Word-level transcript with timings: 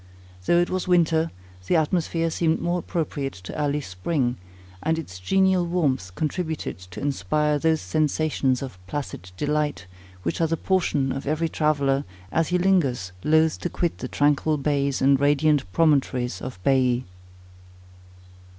Though 0.47 0.57
it 0.57 0.71
was 0.71 0.87
winter, 0.87 1.29
the 1.67 1.75
atmosphere 1.75 2.31
seemed 2.31 2.59
more 2.59 2.79
appropriate 2.79 3.33
to 3.33 3.55
early 3.55 3.81
spring; 3.81 4.37
and 4.81 4.97
its 4.97 5.19
genial 5.19 5.63
warmth 5.63 6.15
contributed 6.15 6.79
to 6.79 6.99
inspire 6.99 7.59
those 7.59 7.81
sensations 7.81 8.63
of 8.63 8.79
placid 8.87 9.29
delight, 9.37 9.85
which 10.23 10.41
are 10.41 10.47
the 10.47 10.57
portion 10.57 11.11
of 11.11 11.27
every 11.27 11.49
traveller, 11.49 12.03
as 12.31 12.47
he 12.47 12.57
lingers, 12.57 13.11
loath 13.23 13.59
to 13.59 13.69
quit 13.69 13.99
the 13.99 14.07
tranquil 14.07 14.57
bays 14.57 15.03
and 15.03 15.19
radiant 15.19 15.71
promontories 15.71 16.41
of 16.41 16.57
Baiæ. 16.63 17.03